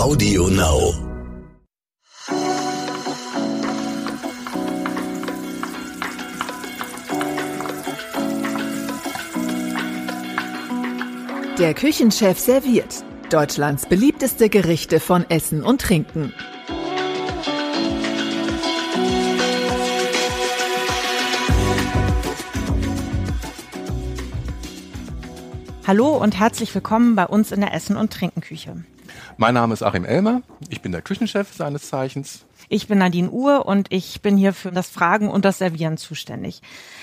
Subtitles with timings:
[0.00, 0.94] Audio Now.
[11.58, 16.32] Der Küchenchef serviert Deutschlands beliebteste Gerichte von Essen und Trinken.
[25.86, 28.82] Hallo und herzlich willkommen bei uns in der Essen- und Trinkenküche.
[29.36, 32.44] Mein Name ist Achim Elmer, ich bin der Küchenchef seines Zeichens.
[32.68, 36.60] Ich bin Nadine Uhr und ich bin hier für das Fragen und das Servieren zuständig.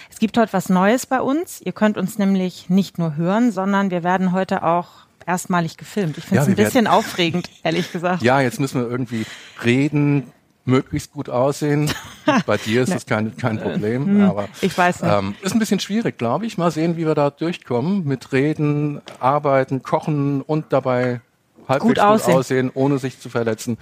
[0.10, 1.62] Es gibt heute was Neues bei uns.
[1.62, 4.88] Ihr könnt uns nämlich nicht nur hören, sondern wir werden heute auch
[5.26, 6.18] erstmalig gefilmt.
[6.18, 8.22] Ich finde es Ja, ein bisschen aufregend, ehrlich gesagt.
[8.24, 9.26] Ja, jetzt müssen wir irgendwie
[9.66, 10.32] reden,
[10.64, 11.92] möglichst gut aussehen.
[12.46, 15.12] Bei dir ist das kein, kein Problem, aber Hm, ich weiß nicht.
[15.14, 16.58] ähm, ist ein bisschen schwierig, glaube ich.
[16.58, 21.20] Mal sehen, wie wir da durchkommen mit Reden, Arbeiten, Kochen und dabei
[21.68, 22.38] halbwegs Gut gut aussehen.
[22.38, 23.78] aussehen, ohne sich zu verletzen.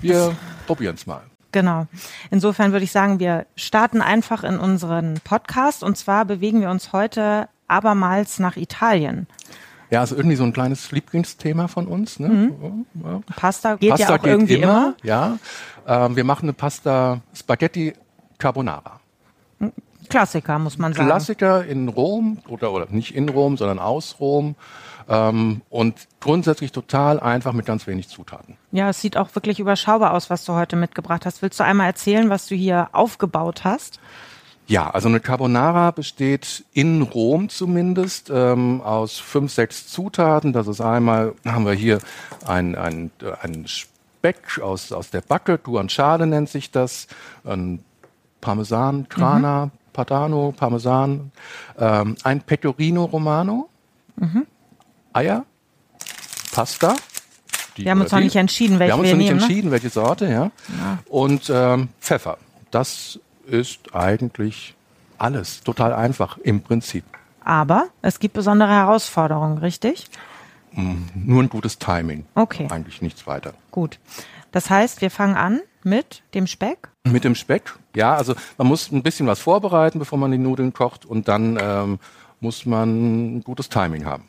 [0.00, 0.34] Wir
[0.66, 1.22] probieren es mal.
[1.52, 1.86] Genau.
[2.30, 6.92] Insofern würde ich sagen, wir starten einfach in unseren Podcast und zwar bewegen wir uns
[6.92, 9.26] heute abermals nach Italien.
[9.90, 12.18] Ja, also irgendwie so ein kleines Lieblingsthema von uns.
[12.18, 12.52] Ne?
[13.04, 13.20] Ja.
[13.36, 14.94] Pasta geht Pasta ja auch geht irgendwie immer.
[15.02, 15.38] Ja,
[15.86, 17.92] ähm, wir machen eine Pasta Spaghetti
[18.38, 19.00] Carbonara.
[20.08, 21.06] Klassiker, muss man sagen.
[21.06, 24.54] Klassiker in Rom oder, oder nicht in Rom, sondern aus Rom.
[25.08, 28.56] Ähm, und grundsätzlich total einfach mit ganz wenig Zutaten.
[28.70, 31.42] Ja, es sieht auch wirklich überschaubar aus, was du heute mitgebracht hast.
[31.42, 34.00] Willst du einmal erzählen, was du hier aufgebaut hast?
[34.66, 40.52] Ja, also eine Carbonara besteht in Rom zumindest ähm, aus fünf, sechs Zutaten.
[40.52, 41.98] Das ist einmal, haben wir hier
[42.46, 43.10] ein, ein,
[43.42, 47.08] ein Speck aus, aus der Backe, Guanciale nennt sich das,
[47.44, 47.82] ein
[48.40, 51.32] Parmesan, Grana, Padano, Parmesan,
[51.78, 53.68] ähm, ein Pecorino Romano,
[55.12, 55.44] Eier,
[56.52, 56.94] Pasta.
[57.76, 59.38] die Wir haben uns noch nicht entschieden, welche wir haben uns wir noch nicht nehmen,
[59.38, 59.44] ne?
[59.44, 60.50] entschieden, welche Sorte, ja.
[61.08, 62.38] Und ähm, Pfeffer.
[62.70, 64.74] Das ist eigentlich
[65.18, 65.62] alles.
[65.62, 67.04] Total einfach im Prinzip.
[67.44, 70.06] Aber es gibt besondere Herausforderungen, richtig?
[70.74, 72.24] Nur ein gutes Timing.
[72.34, 72.66] Okay.
[72.70, 73.52] Eigentlich nichts weiter.
[73.70, 73.98] Gut.
[74.52, 76.88] Das heißt, wir fangen an mit dem Speck.
[77.04, 80.72] Mit dem Speck, ja, also man muss ein bisschen was vorbereiten, bevor man die Nudeln
[80.72, 81.98] kocht und dann ähm,
[82.40, 84.24] muss man ein gutes Timing haben.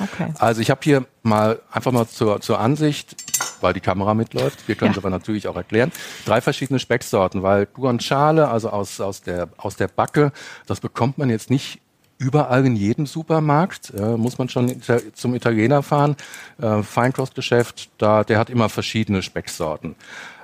[0.00, 0.32] Okay.
[0.38, 3.16] Also ich habe hier mal einfach mal zur, zur Ansicht,
[3.60, 5.02] weil die Kamera mitläuft, wir können es Ja.
[5.02, 5.92] aber natürlich auch erklären,
[6.24, 10.32] drei verschiedene Specksorten, weil Guanciale, also aus, aus, der, aus der Backe,
[10.66, 11.80] das bekommt man jetzt nicht
[12.18, 14.80] überall in jedem Supermarkt, äh, muss man schon
[15.14, 16.16] zum Italiener fahren,
[16.60, 19.96] äh, Feinkostgeschäft, da, der hat immer verschiedene Specksorten.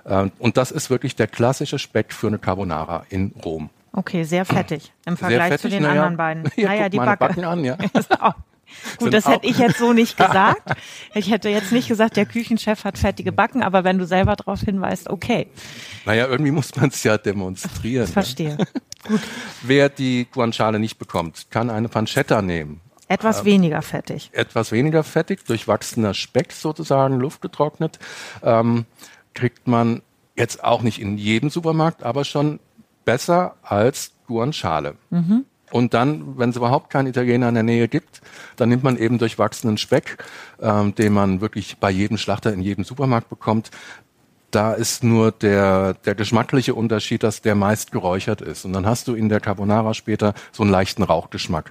[0.05, 3.71] Äh, und das ist wirklich der klassische Speck für eine Carbonara in Rom.
[3.93, 6.03] Okay, sehr fettig im Vergleich fettig, zu den naja.
[6.03, 6.45] anderen beiden.
[6.57, 7.35] Ja, naja, die meine Backe.
[7.35, 7.77] Backen an, ja.
[8.99, 10.63] Gut, das hätte ich jetzt so nicht gesagt.
[11.15, 14.61] Ich hätte jetzt nicht gesagt, der Küchenchef hat fettige Backen, aber wenn du selber darauf
[14.61, 15.49] hinweist, okay,
[16.05, 18.07] Naja, irgendwie muss man es ja demonstrieren.
[18.07, 18.13] ne?
[18.13, 18.57] verstehe.
[19.63, 22.81] Wer die Guanciale nicht bekommt, kann eine Pancetta nehmen.
[23.09, 24.29] Etwas weniger fettig.
[24.33, 27.99] Etwas weniger fettig, durchwachsener Speck sozusagen, luftgetrocknet,
[28.43, 28.85] ähm,
[29.35, 30.03] kriegt man
[30.37, 32.61] jetzt auch nicht in jedem Supermarkt, aber schon
[33.07, 34.97] besser als Guanciale.
[35.71, 38.21] Und dann, wenn es überhaupt keinen Italiener in der Nähe gibt,
[38.57, 40.25] dann nimmt man eben durchwachsenen Speck,
[40.61, 43.71] ähm, den man wirklich bei jedem Schlachter in jedem Supermarkt bekommt.
[44.51, 48.65] Da ist nur der, der geschmackliche Unterschied, dass der meist geräuchert ist.
[48.65, 51.71] Und dann hast du in der Carbonara später so einen leichten Rauchgeschmack.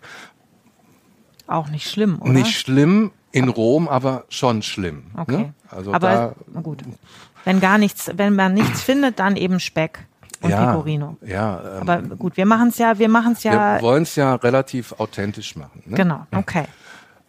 [1.47, 2.31] Auch nicht schlimm, oder?
[2.31, 5.05] Nicht schlimm in Rom, aber schon schlimm.
[5.15, 5.37] Okay.
[5.37, 5.53] Ne?
[5.69, 6.83] Also aber da, gut.
[7.45, 10.05] Wenn gar nichts, wenn man nichts findet, dann eben Speck
[10.41, 11.17] und ja, Pecorino.
[11.25, 13.75] Ja, ähm, Aber gut, wir machen es ja, wir machen es ja.
[13.75, 15.83] wir wollen es ja relativ authentisch machen.
[15.85, 15.97] Ne?
[15.97, 16.65] genau, okay.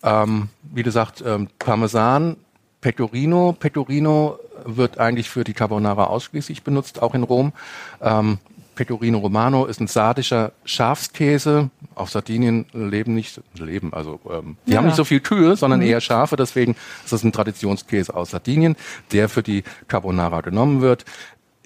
[0.03, 2.37] Ähm, wie gesagt, ähm, Parmesan,
[2.81, 3.57] Pecorino.
[3.59, 7.53] Pecorino wird eigentlich für die Carbonara ausschließlich benutzt, auch in Rom.
[8.01, 8.39] Ähm,
[8.77, 11.71] Pecorino Romano ist ein sardischer Schafskäse.
[11.97, 14.79] Auf Sardinien leben nicht, leben, also ähm, die Ja.
[14.79, 16.37] haben nicht so viel Kühe, sondern eher Schafe.
[16.37, 18.77] Deswegen ist das ein Traditionskäse aus Sardinien,
[19.11, 21.05] der für die Carbonara genommen wird.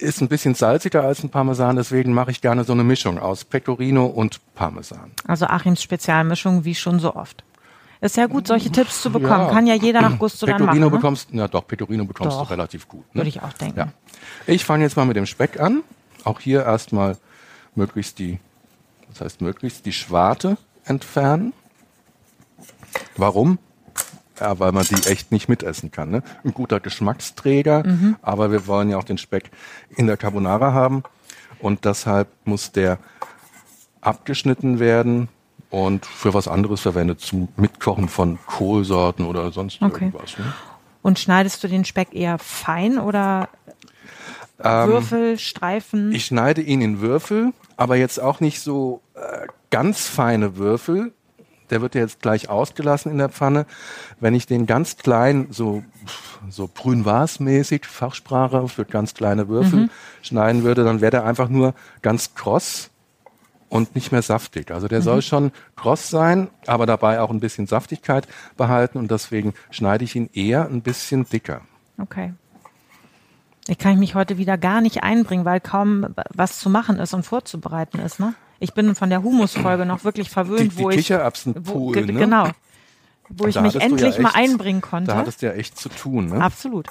[0.02, 3.44] Ist ein bisschen salziger als ein Parmesan, deswegen mache ich gerne so eine Mischung aus
[3.44, 5.12] Pecorino und Parmesan.
[5.28, 7.44] Also Achims Spezialmischung, wie schon so oft.
[8.00, 9.46] Ist ja gut, solche Tipps zu bekommen.
[9.46, 9.50] Ja.
[9.50, 10.93] Kann ja jeder nach Gusto dann Pecorino machen.
[10.93, 10.99] Ne?
[10.99, 12.49] bekommst, na doch, Pecorino bekommst Doch.
[12.49, 13.04] du relativ gut.
[13.14, 13.20] Ne?
[13.20, 13.78] Würde ich auch denken.
[13.78, 13.88] Ja.
[14.49, 15.84] Ich fange jetzt mal mit dem Speck an.
[16.25, 17.16] Auch hier erstmal
[17.76, 18.40] möglichst die,
[19.08, 21.52] das heißt möglichst die Schwarte entfernen.
[23.16, 23.58] Warum?
[24.43, 26.11] Ja, weil man die echt nicht mitessen kann.
[26.11, 26.23] Ne?
[26.44, 28.17] Ein guter Geschmacksträger, Mhm.
[28.23, 29.53] aber wir wollen ja auch den Speck
[29.97, 31.05] in der Carbonara haben.
[31.61, 32.99] Und deshalb muss der
[34.00, 35.29] abgeschnitten werden
[35.71, 40.06] und für was anderes verwendet, zum Mitkochen von Kohlsorten oder sonst Okay.
[40.06, 40.37] irgendwas.
[40.39, 40.53] Ne?
[41.03, 43.49] Und schneidest du den Speck eher fein oder
[44.65, 46.12] Ähm, Würfel, Streifen?
[46.12, 51.12] Ich schneide ihn in Würfel, aber jetzt auch nicht so äh, ganz feine Würfel.
[51.73, 53.67] Der wird ja jetzt gleich ausgelassen in der Pfanne.
[54.21, 55.83] Wenn ich den ganz klein, so,
[56.49, 59.89] so Brünwas-mäßig, Fachsprache für ganz kleine Würfel
[60.23, 62.91] schneiden würde, dann wäre der einfach nur ganz kross
[63.71, 64.71] und nicht mehr saftig.
[64.71, 68.29] Also der soll schon kross sein, aber dabei auch ein bisschen Saftigkeit
[68.59, 71.63] behalten und deswegen schneide ich ihn eher ein bisschen dicker.
[71.99, 72.35] Okay.
[73.69, 77.25] Ich kann mich heute wieder gar nicht einbringen, weil kaum was zu machen ist und
[77.25, 78.21] vorzubereiten ist.
[78.21, 78.35] Ne?
[78.62, 81.09] Ich bin von der Humusfolge noch wirklich verwöhnt, Die- die wo ich
[81.56, 82.20] wo, ne?
[82.20, 82.49] genau,
[83.29, 85.11] wo ich mich endlich ja mal echt- einbringen konnte.
[85.11, 86.26] Da hattest du ja echt zu tun.
[86.29, 86.41] Ne?
[86.41, 86.87] Absolut.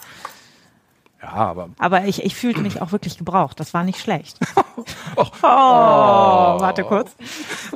[1.22, 3.60] Ja, aber Aber ich, ich fühlte mich auch wirklich gebraucht.
[3.60, 4.38] Das war nicht schlecht.
[5.16, 7.12] Oh, warte kurz.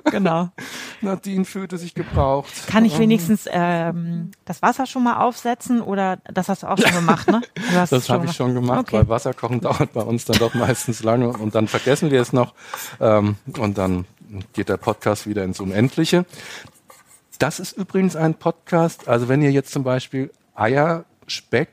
[0.06, 0.50] Genau.
[1.01, 2.51] Nadine fühlte sich gebraucht.
[2.68, 6.92] Kann ich wenigstens ähm, das Wasser schon mal aufsetzen oder das hast du auch schon
[6.95, 7.42] gemacht, ne?
[7.74, 8.97] Das habe ich schon gemacht, Okay.
[8.97, 12.53] weil Wasserkochen dauert bei uns dann doch meistens lange und dann vergessen wir es noch
[13.00, 14.06] ähm, und dann
[14.53, 16.25] geht der Podcast wieder ins Unendliche.
[17.39, 21.69] Das ist übrigens ein Podcast, also wenn ihr jetzt zum Beispiel Eier, Speck,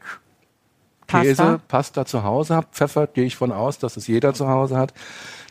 [1.20, 1.60] Käse, Pasta.
[1.68, 4.92] Pasta, zu Hause habt, Pfeffer, gehe ich von aus, dass es jeder zu Hause hat,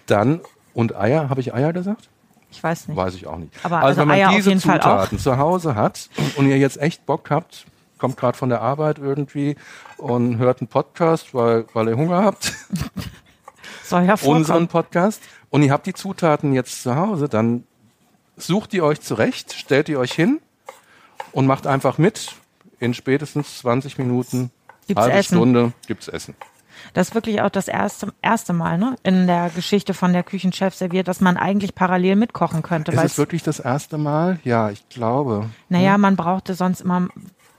[0.05, 0.41] dann
[0.73, 2.09] und Eier, habe ich Eier gesagt?
[2.51, 2.97] Ich weiß nicht.
[2.97, 3.53] Weiß ich auch nicht.
[3.63, 7.05] Aber also, also wenn man Eier diese Zutaten zu Hause hat und ihr jetzt echt
[7.05, 7.65] Bock habt,
[7.97, 9.55] kommt gerade von der Arbeit irgendwie
[9.97, 12.53] und hört einen Podcast, weil, weil ihr Hunger habt,
[13.83, 14.67] Soll ja unseren vorkommen.
[14.67, 17.65] Podcast, und ihr habt die Zutaten jetzt zu Hause, dann
[18.37, 20.39] sucht ihr euch zurecht, stellt ihr euch hin
[21.31, 22.33] und macht einfach mit.
[22.79, 24.49] In spätestens 20 Minuten,
[24.93, 25.35] Gibt's halbe Essen.
[25.37, 26.35] Stunde gibt's Essen.
[26.93, 30.73] Das ist wirklich auch das erste, erste Mal ne, in der Geschichte von der Küchenchef
[30.73, 32.91] serviert, dass man eigentlich parallel mitkochen könnte.
[32.91, 34.39] Ist es wirklich das erste Mal?
[34.43, 35.45] Ja, ich glaube.
[35.69, 37.07] Naja, man brauchte sonst immer,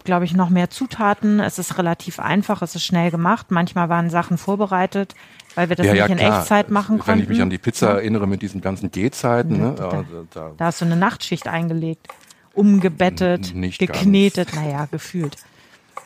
[0.04, 1.38] glaube ich, noch mehr Zutaten.
[1.40, 3.50] Es ist relativ einfach, es ist schnell gemacht.
[3.50, 5.14] Manchmal waren Sachen vorbereitet,
[5.54, 6.40] weil wir das nicht in klar.
[6.40, 7.22] Echtzeit machen Wenn konnten.
[7.22, 10.04] ich mich an die Pizza erinnere mit diesen ganzen Gehzeiten, ne, Da- da,
[10.34, 12.08] da, Da hast du eine Nachtschicht eingelegt,
[12.54, 15.36] umgebettet, geknetet, naja, gefühlt.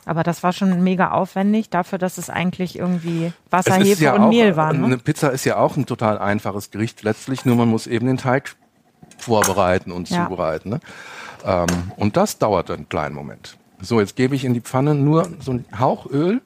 [0.07, 4.23] Aber das war schon mega aufwendig dafür, dass es eigentlich irgendwie Wasser, Hefe ja und
[4.23, 4.69] auch, Mehl war.
[4.71, 4.99] Eine Ne?
[4.99, 8.55] Pizza ist ja auch ein total einfaches Gericht letztlich, nur man muss eben den Teig
[9.19, 10.23] vorbereiten und Ja.
[10.25, 10.71] zubereiten.
[10.71, 10.81] Ne?
[11.45, 11.67] Ähm,
[11.97, 13.59] und das dauert einen kleinen Moment.
[13.81, 16.41] So, jetzt gebe ich in die Pfanne nur so einen Hauch Öl,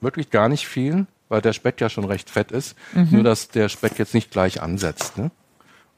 [0.00, 2.76] wirklich gar nicht viel, weil der Speck ja schon recht fett ist.
[2.94, 3.08] Mhm.
[3.10, 5.18] Nur, dass der Speck jetzt nicht gleich ansetzt.
[5.18, 5.32] Ne?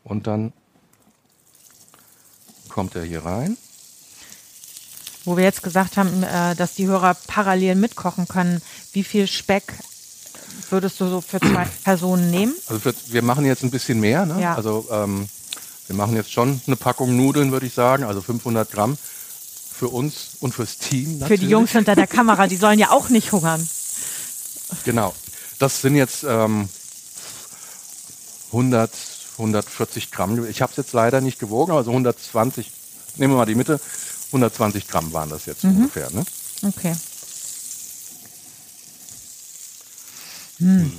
[0.05, 0.55] Und dann
[2.70, 3.56] kommt er hier rein.
[5.28, 8.62] Wo wir jetzt gesagt haben, äh, dass die Hörer parallel mitkochen können.
[8.94, 9.75] Wie viel Speck
[10.70, 12.54] würdest du so für zwei Personen nehmen?
[12.66, 14.25] Also für, wir machen jetzt ein bisschen mehr.
[14.25, 14.40] Ne?
[14.40, 14.54] Ja.
[14.54, 15.28] Also ähm,
[15.86, 18.96] wir machen jetzt schon eine Packung Nudeln, würde ich sagen, also 500 Gramm
[19.70, 21.16] für uns und fürs Team.
[21.16, 21.40] Für Natürlich.
[21.40, 23.69] die Jungs hinter der Kamera, die sollen ja auch nicht hungern.
[24.86, 25.14] Genau.
[25.58, 26.70] Das sind jetzt ähm,
[28.46, 28.90] 100,
[29.32, 30.48] 140 Gramm.
[30.48, 32.72] Ich habe es jetzt leider nicht gewogen, also 120.
[33.16, 33.78] Nehmen wir mal die Mitte.
[34.28, 36.10] 120 Gramm waren das jetzt ungefähr.
[36.10, 36.25] Ne?
[36.62, 36.94] Okay.
[40.58, 40.92] Hm.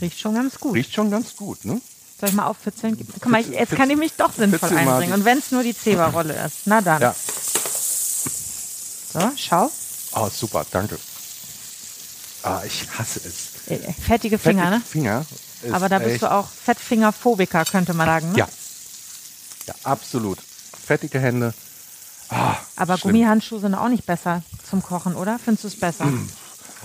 [0.00, 0.74] Riecht schon ganz gut.
[0.74, 1.64] Riecht schon ganz gut.
[1.64, 1.80] Ne?
[2.20, 2.96] Soll ich mal aufpitzeln?
[3.20, 5.14] Guck mal, ich, jetzt kann ich mich doch sinnvoll Pitzel einbringen.
[5.14, 6.66] Und wenn es nur die Zewa-Rolle ist.
[6.66, 7.00] Na dann.
[7.00, 7.14] Ja.
[9.12, 9.70] So, schau.
[10.12, 10.98] Oh, super, danke.
[12.42, 13.70] Ah, ich hasse es.
[13.70, 14.82] Äh, Fettige Finger, Fette ne?
[14.84, 15.26] Finger.
[15.72, 18.32] Aber da bist du auch Fettfingerphobiker, könnte man sagen.
[18.32, 18.38] Ne?
[18.38, 18.48] Ja.
[19.66, 20.38] Ja, absolut.
[20.86, 21.54] Fettige Hände.
[22.30, 23.12] Ah, Aber schlimm.
[23.12, 25.38] Gummihandschuhe sind auch nicht besser zum Kochen, oder?
[25.42, 26.12] Findest du es besser?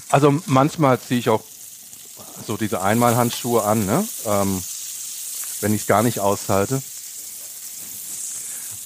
[0.10, 1.44] Also manchmal ziehe ich auch
[2.46, 4.08] so diese Einmalhandschuhe an, ne?
[4.26, 4.64] ähm,
[5.62, 6.82] wenn ich es gar nicht aushalte.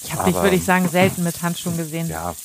[0.04, 2.10] Ich habe dich, würde ich sagen, selten mit Handschuhen gesehen.
[2.10, 2.36] Ja,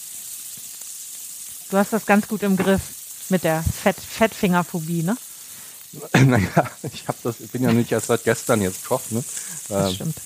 [1.70, 2.80] Du hast das ganz gut im Griff
[3.28, 5.16] mit der Fett Fettfingerphobie, ne?
[6.24, 9.22] naja, ich hab das, bin ja nicht erst seit gestern jetzt Koch, ne?
[9.68, 10.16] Das Ähm, stimmt.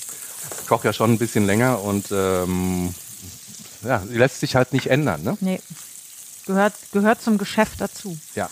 [0.61, 2.95] ich koche ja schon ein bisschen länger und ähm,
[3.83, 5.37] ja, lässt sich halt nicht ändern, ne?
[5.41, 5.61] Nee.
[6.47, 8.19] Gehört, gehört zum Geschäft dazu.
[8.35, 8.51] Ja.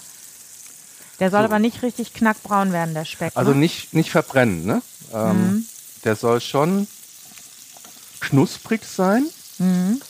[1.18, 1.44] Der soll So.
[1.46, 3.32] aber nicht richtig knackbraun werden, der Speck.
[3.36, 3.58] Also ne?
[3.58, 4.82] nicht, nicht verbrennen, ne?
[5.12, 5.66] Ähm, Mhm.
[6.04, 6.86] Der soll schon
[8.20, 9.26] knusprig sein,
[9.58, 10.00] Mhm.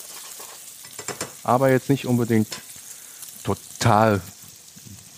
[1.43, 2.49] aber jetzt nicht unbedingt
[3.45, 4.21] total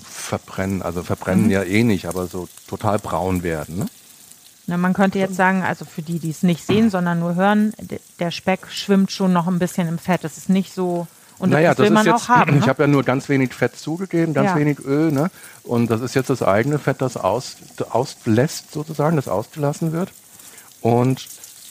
[0.09, 0.83] verbrennen.
[0.83, 1.51] Also verbrennen Mhm.
[1.51, 3.77] ja eh nicht, aber so total braun werden.
[3.79, 3.87] Ne?
[4.67, 7.73] Na, man könnte jetzt sagen, also für die, die es nicht sehen, sondern nur hören,
[8.21, 10.25] der Speck schwimmt schon noch ein bisschen im Fett.
[10.25, 11.09] Es ist nicht so.
[11.39, 12.55] Und naja, das will das man ist jetzt, auch haben.
[12.59, 12.67] ich Ne?
[12.69, 14.57] habe ja nur ganz wenig Fett zugegeben, ganz Ja.
[14.57, 15.11] wenig Öl.
[15.11, 15.31] Ne?
[15.65, 17.57] Und das ist jetzt das eigene Fett, das aus,
[17.91, 20.13] auslässt sozusagen, das ausgelassen wird.
[20.81, 21.27] Und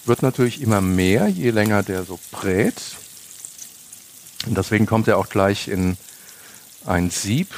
[0.05, 2.75] wird natürlich immer mehr, je länger der so brät.
[4.47, 5.95] Und deswegen kommt er auch gleich in,
[6.85, 7.49] ein Sieb.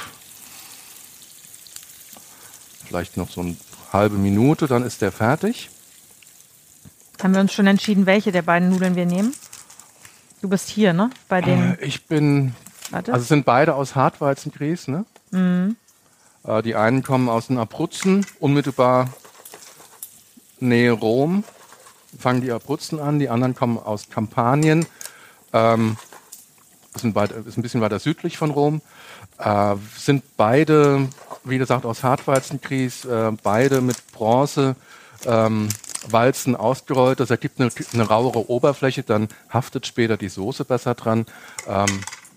[2.86, 3.56] Vielleicht noch so eine
[3.94, 5.70] halbe Minute, dann ist der fertig.
[7.22, 9.32] Haben wir uns schon entschieden, welche der beiden Nudeln wir nehmen?
[10.42, 11.08] Du bist hier, ne?
[11.28, 11.78] Bei den.
[11.78, 12.54] Äh, Ich bin,
[12.90, 13.12] Warte.
[13.12, 15.06] also es sind beide aus Hartweizengrieß, ne?
[16.44, 19.08] Äh, die einen kommen aus den Abruzzen, unmittelbar
[20.60, 21.44] Nähe Rom,
[22.18, 24.86] fangen die Abruzzen an, die anderen kommen aus Kampanien,
[25.52, 25.96] ähm,
[26.96, 28.82] sind beide, ist ein bisschen weiter südlich von Rom,
[29.38, 31.08] äh, sind beide,
[31.44, 34.76] wie gesagt, aus Hartweizengrieß, äh, beide mit Bronze,
[35.26, 35.68] ähm,
[36.08, 37.20] Walzen ausgerollt.
[37.20, 41.26] Das ergibt eine, eine rauere Oberfläche, dann haftet später die Soße besser dran.
[41.68, 41.86] Ähm,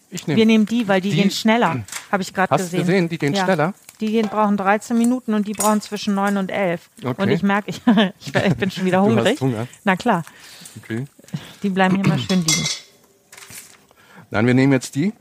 [0.10, 1.84] ich wir nehme nehmen die, weil die, Die- gehen schneller.
[2.12, 2.80] Habe ich gerade Hast du gesehen.
[2.82, 3.74] gesehen, die gehen schneller?
[4.00, 6.90] Die gehen, brauchen 13 Minuten und die brauchen zwischen 9 und 11.
[7.04, 7.22] Okay.
[7.22, 7.82] Und ich merke, ich,
[8.28, 9.42] ich, bin schon wieder hast hungrig.
[9.42, 9.68] Hunger.
[9.84, 10.24] Na klar,
[10.78, 11.06] Okay.
[11.64, 12.68] die bleiben hier mal schön liegen.
[14.30, 15.14] Nein, wir nehmen jetzt die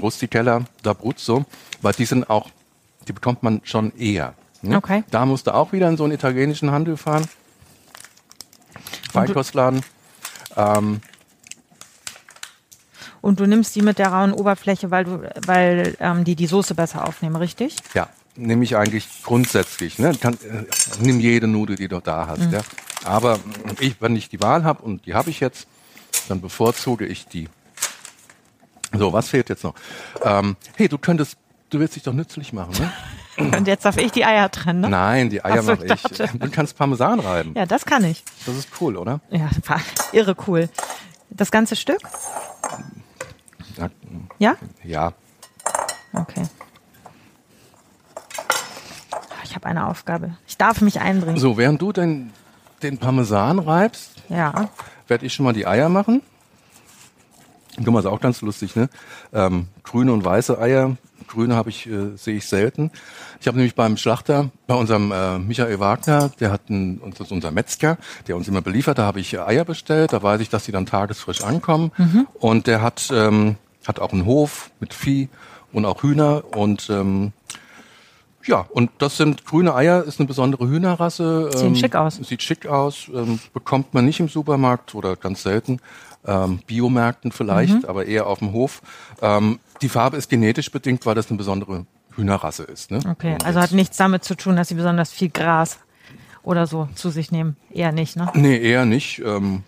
[0.00, 1.44] Rusticella d'Abruzzo,
[1.84, 2.50] weil die sind auch,
[3.06, 4.34] die bekommt man schon eher.
[4.62, 4.76] ne?
[4.76, 5.04] Okay.
[5.10, 7.26] Da musst du auch wieder in so einen italienischen Handel fahren.
[9.12, 9.82] Feinkostladen.
[10.56, 11.00] Ähm,
[13.20, 16.74] Und du nimmst die mit der rauen Oberfläche, weil du, weil ähm, die die Soße
[16.74, 17.76] besser aufnehmen, richtig?
[17.94, 19.98] ja, nehme ich eigentlich grundsätzlich.
[19.98, 20.12] Ne?
[20.20, 20.64] Kann, äh,
[21.00, 22.50] nimm jede Nudel, die du da hast.
[22.50, 22.60] Ja?
[23.04, 23.38] Aber
[23.80, 25.66] ich, wenn ich die Wahl habe, und die habe ich jetzt,
[26.28, 27.48] dann bevorzuge ich die.
[28.92, 29.74] So, was fehlt jetzt noch?
[30.22, 31.36] Ähm, hey, du könntest,
[31.74, 32.92] du willst dich doch nützlich machen, ne?
[33.56, 34.88] Und jetzt darf ich die Eier trennen, ne?
[34.88, 36.30] Nein, die Eier so, mache ich dachte.
[36.38, 37.52] Du kannst Parmesan reiben.
[37.56, 38.22] Ja, das kann ich.
[38.46, 39.20] Das ist cool, oder?
[39.30, 39.50] Ja,
[40.12, 40.68] irre cool.
[41.30, 41.98] Das ganze Stück?
[43.76, 43.90] Ja.
[44.38, 44.56] Ja?
[44.84, 45.12] ja.
[46.12, 46.44] Okay.
[49.42, 50.36] Ich habe eine Aufgabe.
[50.46, 51.38] Ich darf mich einbringen.
[51.38, 52.32] So, während du den,
[52.84, 54.68] den Parmesan reibst, Ja.
[55.08, 56.22] werde ich schon mal die Eier machen.
[57.76, 58.88] Guck mal, ist auch ganz lustig, ne?
[59.32, 60.96] Ähm, grüne und weiße Eier.
[61.26, 62.90] Grüne habe ich, äh, sehe ich selten.
[63.40, 67.32] Ich habe nämlich beim Schlachter, bei unserem äh, Michael Wagner, der hat einen, das ist
[67.32, 70.50] unser Metzger, der uns immer beliefert, da habe ich äh, Eier bestellt, da weiß ich,
[70.50, 71.90] dass die dann tagesfrisch ankommen.
[72.34, 75.28] Und der hat, ähm, hat auch einen Hof mit Vieh
[75.72, 77.32] und auch Hühner und ähm,
[78.46, 81.50] ja, und das sind grüne Eier, ist eine besondere Hühnerrasse.
[81.54, 82.16] Sehen schick aus.
[82.16, 85.80] Sieht schick aus, ähm, bekommt man nicht im Supermarkt oder ganz selten.
[86.26, 87.84] Ähm, Biomärkten vielleicht, Mhm.
[87.86, 88.80] aber eher auf dem Hof.
[89.20, 91.84] Ähm, die Farbe ist genetisch bedingt, weil das eine besondere
[92.16, 92.90] Hühnerrasse ist.
[92.90, 93.00] Ne?
[93.10, 93.36] Okay.
[93.44, 95.78] Also hat nichts damit zu tun, dass sie besonders viel Gras
[96.42, 97.56] oder so zu sich nehmen.
[97.70, 98.30] Eher nicht, ne?
[98.34, 99.18] Nee, eher nicht.
[99.24, 99.64] Ähm,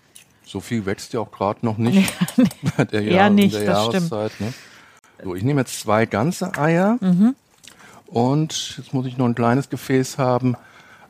[0.47, 2.11] so viel wächst ja auch gerade noch nicht.
[2.77, 4.11] bei der Eher Jahr- in nicht, der das stimmt.
[4.11, 4.41] Jahreszeit.
[4.41, 4.55] Ne?
[5.25, 7.35] So, ich nehme jetzt zwei ganze Eier Mhm.
[8.07, 10.57] und jetzt muss ich noch ein kleines Gefäß haben,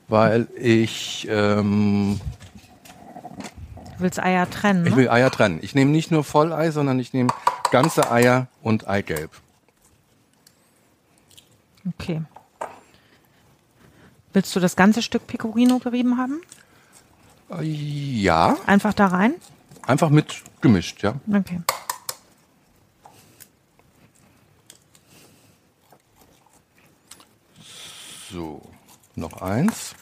[0.09, 2.21] weil ich ähm,
[3.97, 4.97] Du willst Eier trennen, Ich ne?
[4.97, 5.59] will Eier trennen.
[5.63, 7.31] Ich nehme nicht nur Vollei, sondern ich nehme
[7.71, 9.31] ganze Eier und Eigelb.
[11.99, 12.23] Okay.
[14.33, 16.41] Willst du das ganze Stück Pecorino gerieben haben?
[17.51, 19.35] Äh, Ja, Einfach da rein?
[19.87, 21.15] einfach mit gemischt, ja.
[21.33, 21.61] Okay.
[28.31, 28.61] So,
[29.15, 29.95] noch eins.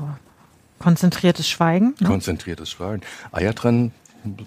[0.00, 0.08] So.
[0.82, 1.94] Konzentriertes Schweigen.
[2.00, 2.08] Ne?
[2.08, 3.02] Konzentriertes Schweigen.
[3.32, 3.92] Eier trennen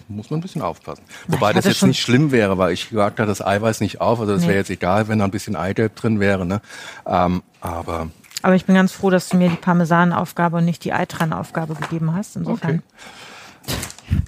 [0.07, 1.03] muss man ein bisschen aufpassen.
[1.27, 4.19] Wobei das jetzt nicht schlimm wäre, weil ich wage da das Eiweiß nicht auf.
[4.19, 4.49] Also das Nee.
[4.49, 6.45] wäre jetzt egal, wenn da ein bisschen Eigelb drin wäre.
[6.45, 6.61] Ne?
[7.07, 8.09] Ähm, aber
[8.43, 12.13] Aber ich bin ganz froh, dass du mir die Parmesanaufgabe und nicht die Eitrennaufgabe gegeben
[12.13, 12.35] hast.
[12.35, 12.83] Insofern.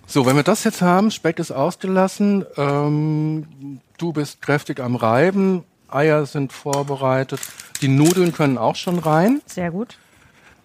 [0.07, 5.63] So, wenn wir das jetzt haben, Speck ist ausgelassen, ähm, du bist kräftig am Reiben,
[5.89, 7.39] Eier sind vorbereitet,
[7.81, 9.41] die Nudeln können auch schon rein.
[9.45, 9.97] Sehr gut.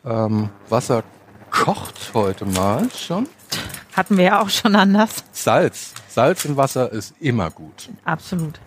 [0.04, 1.02] Ähm, Wasser
[1.50, 3.28] kocht heute mal schon.
[3.96, 5.24] Hatten wir ja auch schon anders.
[5.32, 5.92] Salz.
[6.08, 7.90] Salz im Wasser ist immer gut.
[8.04, 8.60] Absolut.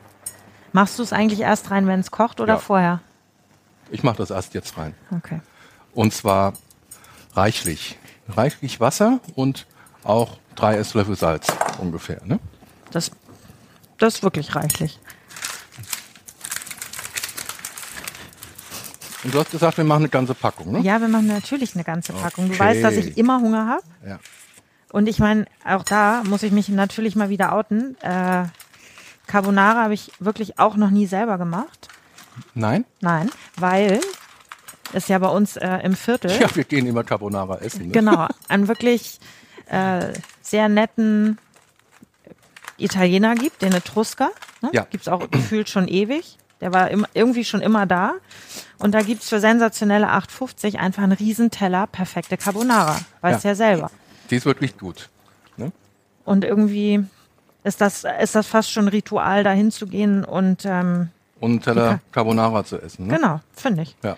[0.74, 2.60] Machst du es eigentlich erst rein, wenn es kocht oder Ja.
[2.60, 3.00] vorher?
[3.90, 4.96] Ich mache das erst jetzt rein.
[5.16, 5.40] Okay.
[5.94, 6.54] Und zwar
[7.36, 7.98] reichlich.
[8.28, 9.66] Reichlich Wasser und
[10.04, 11.48] auch drei Esslöffel Salz
[11.80, 12.22] ungefähr.
[12.26, 12.40] Ne?
[12.92, 13.12] Das,
[13.98, 15.00] das ist wirklich reichlich.
[19.24, 20.72] Und du hast gesagt, wir machen eine ganze Packung.
[20.74, 20.80] Ne?
[20.80, 22.48] Ja, wir machen natürlich eine ganze Packung.
[22.48, 22.60] Du Okay.
[22.60, 23.84] weißt, dass ich immer Hunger habe.
[24.08, 24.20] Ja.
[24.92, 27.96] Und ich meine, auch da muss ich mich natürlich mal wieder outen.
[28.02, 28.46] Äh,
[29.28, 31.88] Carbonara habe ich wirklich auch noch nie selber gemacht.
[32.54, 32.84] Nein?
[33.00, 34.00] Nein, weil
[34.92, 37.88] es ja bei uns äh, im Viertel Ja, wir gehen immer Carbonara essen.
[37.88, 37.92] Ne?
[37.94, 39.20] genau einen wirklich
[39.68, 41.38] äh, sehr netten
[42.78, 44.32] Italiener gibt, den Etrusker.
[44.62, 44.70] Ne?
[44.74, 44.86] Ja.
[44.90, 46.38] Gibt es auch gefühlt schon ewig.
[46.64, 48.14] Der war im, irgendwie schon immer da.
[48.80, 53.02] Und da gibt es für sensationelle 8,50 einfach einen Riesenteller perfekte Carbonara.
[53.20, 53.50] Weißt Ja.
[53.50, 53.92] ja selber.
[54.30, 55.10] Die ist wirklich gut.
[55.58, 55.74] Ne?
[56.24, 57.04] Und irgendwie,
[57.66, 61.10] ist das, ist das fast schon Ritual, dahin zu gehen und ähm,
[61.42, 63.08] Und einen Teller Carbonara zu essen.
[63.08, 63.16] Ne?
[63.18, 63.98] genau, finde ich.
[64.02, 64.16] Ja.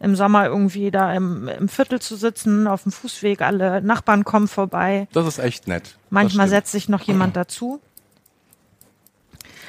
[0.00, 4.48] Im Sommer irgendwie da im, im Viertel zu sitzen, auf dem Fußweg, alle Nachbarn kommen
[4.48, 5.06] vorbei.
[5.12, 5.96] Das ist echt nett.
[6.08, 7.78] Manchmal setzt sich noch jemand dazu.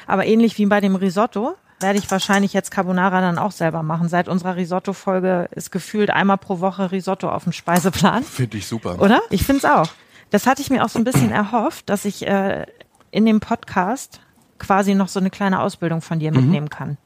[0.06, 4.08] Aber ähnlich wie bei dem Risotto werde ich wahrscheinlich jetzt Carbonara dann auch selber machen.
[4.08, 8.22] Seit unserer Risotto-Folge ist gefühlt einmal pro Woche Risotto auf dem Speiseplan.
[8.24, 9.00] Finde ich super.
[9.00, 9.20] Oder?
[9.30, 9.88] Ich finde es auch.
[10.30, 12.66] Das hatte ich mir auch so ein bisschen erhofft, dass ich äh,
[13.10, 14.20] in dem Podcast
[14.58, 16.96] quasi noch so eine kleine Ausbildung von dir mitnehmen kann.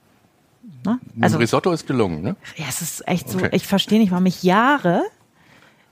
[0.84, 0.98] Ne?
[1.16, 2.36] Also Also, Risotto ist gelungen, ne?
[2.56, 3.48] ja, es ist echt so, Okay.
[3.52, 5.02] ich verstehe nicht, warum ich Jahre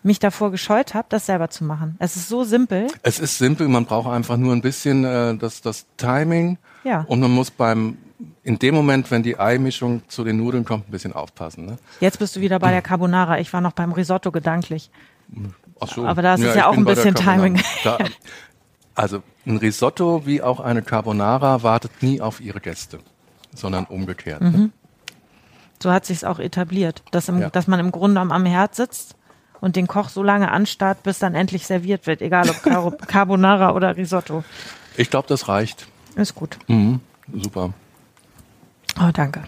[0.05, 1.97] mich davor gescheut habe, das selber zu machen.
[1.99, 2.87] Es ist so simpel.
[3.03, 7.05] Es ist simpel, man braucht einfach nur ein bisschen äh, das, das Timing Ja.
[7.09, 7.99] und man muss beim
[8.43, 11.67] in dem Moment, wenn die Eimischung zu den Nudeln kommt, ein bisschen aufpassen.
[11.67, 11.79] Ne?
[12.01, 13.39] Jetzt bist du wieder bei der Carbonara.
[13.39, 14.91] Ich war noch beim Risotto gedanklich.
[15.81, 16.05] Ach so.
[16.07, 17.15] Aber da ist es ja auch ein bisschen.
[17.15, 17.61] Timing.
[17.85, 17.99] Da,
[18.95, 22.99] also ein Risotto wie auch eine Carbonara wartet nie auf ihre Gäste,
[23.55, 24.41] sondern umgekehrt.
[24.41, 24.51] Mhm.
[24.51, 24.71] Ne?
[25.81, 27.51] So hat sich's auch etabliert, dass, im, Ja.
[27.51, 29.15] dass man im Grunde am, am Herd sitzt
[29.61, 33.73] und den Koch so lange anstarrt, bis dann endlich serviert wird, egal ob Car Carbonara
[33.75, 34.43] oder Risotto.
[34.97, 35.87] Ich glaube, das reicht.
[36.17, 36.59] Ist gut.
[36.67, 37.01] Mhm.
[37.33, 37.73] Super.
[39.01, 39.45] Oh, danke.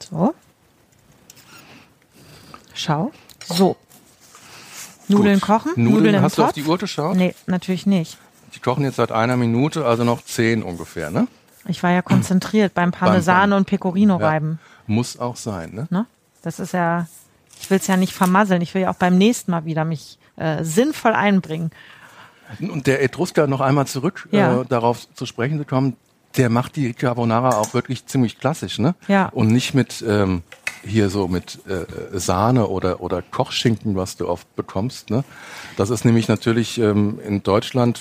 [0.00, 0.34] So.
[2.74, 3.12] Schau.
[3.46, 3.76] So.
[5.08, 5.46] Nudeln Gut.
[5.48, 5.72] kochen?
[5.76, 7.16] Nudeln, im hast du auf die Uhr geschaut?
[7.16, 8.16] Nee, natürlich nicht.
[8.54, 11.26] Die kochen jetzt seit einer Minute, also noch zehn ungefähr, ne?
[11.66, 14.58] Ich war ja konzentriert beim Parmesan und Pecorino reiben.
[14.86, 15.86] Muss auch sein, ne?
[15.90, 16.06] Ne?
[16.42, 17.06] Das ist ja,
[17.60, 18.62] ich will es ja nicht vermasseln.
[18.62, 21.70] Ich will ja auch beim nächsten Mal wieder mich äh, sinnvoll einbringen.
[22.60, 24.62] Und der Etrusker noch einmal zurück Ja.
[24.62, 25.96] äh, darauf zu sprechen zu kommen,
[26.36, 28.94] der macht die Carbonara auch wirklich ziemlich klassisch, ne?
[29.08, 29.28] Ja.
[29.30, 30.42] Und nicht mit ähm,
[30.84, 35.24] hier so mit äh, Sahne oder oder Kochschinken, was du oft bekommst, ne?
[35.76, 38.00] Das ist nämlich natürlich ähm, in Deutschland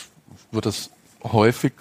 [0.52, 0.92] wird das
[1.24, 1.74] häufig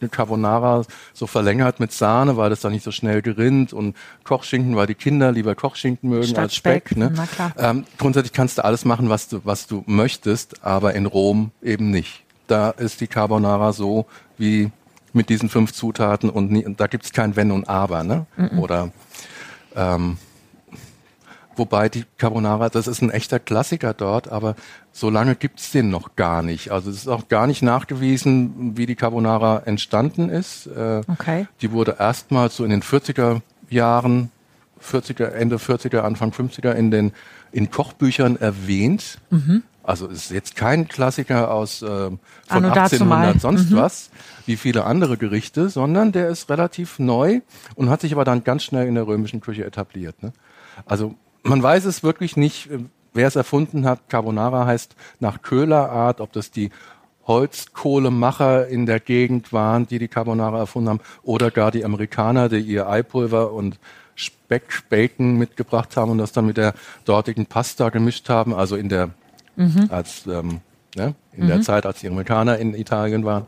[0.00, 4.76] eine Carbonara so verlängert mit Sahne, weil das dann nicht so schnell gerinnt und Kochschinken,
[4.76, 6.88] weil die Kinder lieber Kochschinken mögen Statt als Speck.
[6.88, 7.12] Speck, ne?
[7.14, 7.52] na klar.
[7.56, 11.90] Ähm, grundsätzlich kannst du alles machen, was du, was du möchtest, aber in Rom eben
[11.90, 12.24] nicht.
[12.46, 14.70] Da ist die Carbonara so wie
[15.14, 18.26] mit diesen fünf Zutaten und, nie, und da gibt's kein Wenn und Aber, ne?
[18.58, 18.90] Oder
[19.76, 20.18] ähm,
[21.56, 24.56] wobei die Carbonara, das ist ein echter Klassiker dort, aber
[24.92, 26.70] so lange gibt's den noch gar nicht.
[26.72, 30.66] Also es ist auch gar nicht nachgewiesen, wie die Carbonara entstanden ist.
[30.66, 31.46] Äh, Okay.
[31.62, 34.30] die wurde erstmals so in den 40er Jahren,
[34.82, 37.12] 40er, Ende 40er, Anfang 50er in den
[37.52, 39.18] in Kochbüchern erwähnt.
[39.84, 43.28] Also es ist jetzt kein Klassiker aus ähm, von Anno dazumal.
[43.28, 44.10] 1800 sonst was,
[44.46, 47.40] wie viele andere Gerichte, sondern der ist relativ neu
[47.74, 50.22] und hat sich aber dann ganz schnell in der römischen Küche etabliert.
[50.22, 50.32] Ne?
[50.86, 52.78] Also man weiß es wirklich nicht, äh,
[53.12, 54.08] wer es erfunden hat.
[54.08, 56.70] Carbonara heißt nach Köhlerart, ob das die
[57.26, 62.58] Holzkohlemacher in der Gegend waren, die die Carbonara erfunden haben, oder gar die Amerikaner, die
[62.58, 63.78] ihr Eipulver und
[64.14, 68.88] Speck, Bacon mitgebracht haben und das dann mit der dortigen Pasta gemischt haben, also in
[68.88, 69.10] der
[69.88, 70.60] als ähm,
[70.96, 73.46] ne, in der Zeit, als die Amerikaner in Italien waren.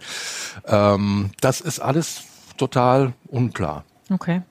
[0.66, 2.24] Ähm, das ist alles
[2.56, 3.84] total unklar.
[4.10, 4.42] Okay.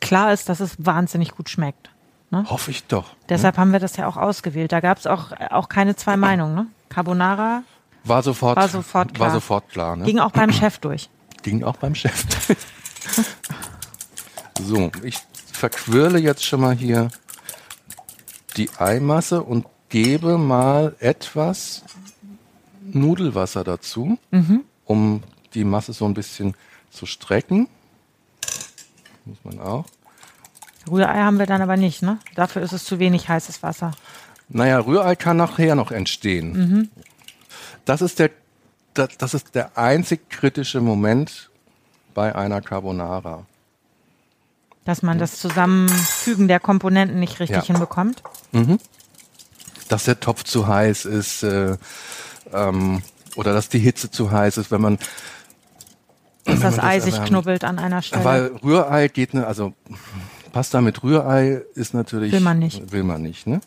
[0.00, 1.90] Klar ist, dass es wahnsinnig gut schmeckt.
[2.30, 2.44] Ne?
[2.48, 3.14] Hoffe ich doch.
[3.28, 4.72] Deshalb haben wir das ja auch ausgewählt.
[4.72, 6.54] Da gab es auch, auch keine zwei Meinungen.
[6.54, 6.66] Ne?
[6.88, 7.62] Carbonara
[8.04, 9.28] War sofort, War sofort klar.
[9.28, 10.04] War sofort klar ne?
[10.04, 11.08] ging auch beim Chef durch.
[11.42, 12.24] Ging auch beim Chef.
[14.60, 15.18] so, ich
[15.52, 17.08] verquirle jetzt schon mal hier
[18.56, 21.84] die Eimasse und gebe mal etwas
[22.82, 24.18] Nudelwasser dazu,
[24.88, 25.22] um
[25.54, 26.54] die Masse so ein bisschen
[26.90, 27.68] zu strecken.
[29.24, 29.84] Muss man auch.
[30.90, 32.18] Rührei haben wir dann aber nicht, ne?
[32.34, 33.92] Dafür ist es zu wenig heißes Wasser.
[34.48, 36.90] Naja, Rührei kann nachher noch entstehen.
[37.84, 38.30] Das ist der,
[38.94, 41.50] das, das ist der einzig kritische Moment
[42.14, 43.44] bei einer Carbonara.
[44.86, 47.64] Dass man das Zusammenfügen der Komponenten nicht richtig Ja.
[47.64, 48.22] hinbekommt.
[49.90, 51.76] dass der Topf zu heiß ist äh,
[52.52, 53.02] ähm,
[53.38, 54.98] oder dass die Hitze zu heiß ist, wenn man
[56.44, 57.28] Dass das das eisig erwärmt.
[57.30, 58.24] knubbelt an einer Stelle.
[58.24, 59.74] weil Rührei geht ne, also
[60.52, 62.90] Pasta mit Rührei ist natürlich Will man nicht.
[62.90, 63.60] will man nicht ne?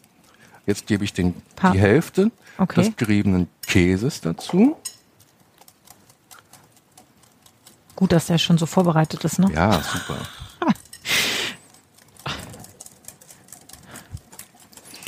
[0.66, 2.84] Jetzt gebe ich den Pa- die Hälfte Okay.
[2.84, 4.76] des geriebenen Käses dazu.
[7.96, 9.50] Gut, dass der schon so vorbereitet ist, ne?
[9.54, 10.18] Ja, super.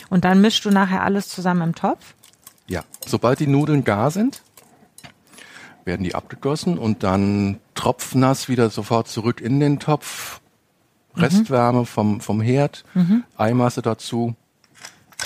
[0.09, 2.13] Und dann mischst du nachher alles zusammen im Topf.
[2.67, 4.41] Ja, sobald die Nudeln gar sind,
[5.85, 10.39] werden die abgegossen und dann tropfnass wieder sofort zurück in den Topf.
[11.15, 12.83] Restwärme vom, vom Herd,
[13.37, 14.35] Eimasse dazu,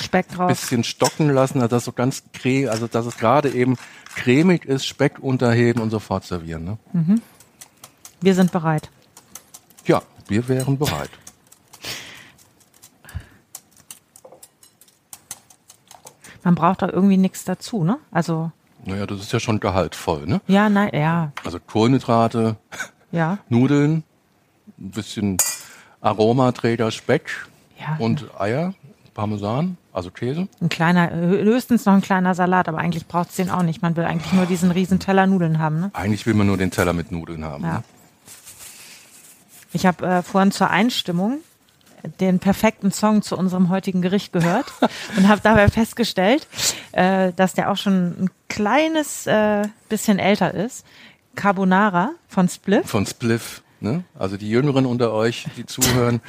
[0.01, 0.49] Speck drauf.
[0.49, 3.77] bisschen stocken lassen, also das so ganz creme, also dass es gerade eben
[4.15, 6.65] cremig ist, Speck unterheben und sofort servieren.
[6.65, 6.77] Ne?
[8.21, 8.89] Wir sind bereit.
[9.85, 11.11] Ja, wir wären bereit.
[16.43, 17.97] Man braucht da irgendwie nichts dazu, ne?
[18.11, 18.51] Also,
[18.87, 20.25] Naja, das ist ja schon gehaltvoll.
[20.25, 20.39] Ne?
[20.47, 22.55] ja, nein, ja, Also Kohlenhydrate,
[23.11, 24.03] ja, Nudeln,
[24.79, 25.37] ein bisschen
[25.99, 27.47] Aromaträger, Speck
[27.77, 27.97] ja.
[27.99, 28.73] und Eier,
[29.13, 30.47] Parmesan, also Käse.
[30.61, 33.81] ein kleiner, höchstens noch ein kleiner Salat, aber eigentlich braucht's den auch nicht.
[33.81, 35.91] Man will eigentlich nur diesen riesen Teller Nudeln haben, ne?
[35.93, 37.63] Eigentlich will man nur den Teller mit Nudeln haben.
[37.65, 37.73] Ja.
[37.73, 37.83] Ne?
[39.73, 41.39] Ich habe äh, vorhin zur Einstimmung
[42.19, 44.71] den perfekten Song zu unserem heutigen Gericht gehört
[45.17, 46.47] und habe dabei festgestellt,
[46.97, 50.83] äh, dass der auch schon ein kleines äh, bisschen älter ist.
[51.35, 52.89] Carbonara von Spliff.
[52.89, 53.61] Von Spliff.
[53.79, 54.03] Ne?
[54.17, 56.21] Also die Jüngeren unter euch, die zuhören,